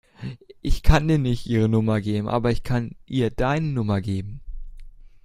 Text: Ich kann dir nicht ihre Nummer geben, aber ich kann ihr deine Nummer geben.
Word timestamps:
Ich 0.63 0.81
kann 0.81 1.07
dir 1.07 1.19
nicht 1.19 1.45
ihre 1.45 1.69
Nummer 1.69 2.01
geben, 2.01 2.27
aber 2.27 2.49
ich 2.49 2.63
kann 2.63 2.95
ihr 3.05 3.29
deine 3.29 3.67
Nummer 3.67 4.01
geben. 4.01 4.41